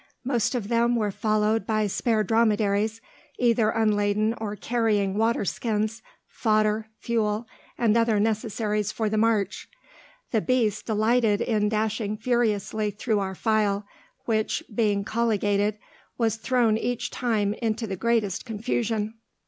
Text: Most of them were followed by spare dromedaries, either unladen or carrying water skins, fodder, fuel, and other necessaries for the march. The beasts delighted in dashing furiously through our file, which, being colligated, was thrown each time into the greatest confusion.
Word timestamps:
Most 0.23 0.55
of 0.55 0.67
them 0.67 0.95
were 0.95 1.11
followed 1.11 1.67
by 1.67 1.85
spare 1.85 2.23
dromedaries, 2.23 3.01
either 3.37 3.69
unladen 3.69 4.33
or 4.33 4.55
carrying 4.55 5.15
water 5.15 5.45
skins, 5.45 6.01
fodder, 6.27 6.87
fuel, 6.97 7.47
and 7.77 7.95
other 7.95 8.19
necessaries 8.19 8.91
for 8.91 9.09
the 9.09 9.17
march. 9.19 9.69
The 10.31 10.41
beasts 10.41 10.81
delighted 10.81 11.39
in 11.39 11.69
dashing 11.69 12.17
furiously 12.17 12.89
through 12.89 13.19
our 13.19 13.35
file, 13.35 13.85
which, 14.25 14.63
being 14.73 15.03
colligated, 15.05 15.77
was 16.17 16.37
thrown 16.37 16.77
each 16.79 17.11
time 17.11 17.53
into 17.61 17.85
the 17.85 17.95
greatest 17.95 18.43
confusion. 18.43 19.13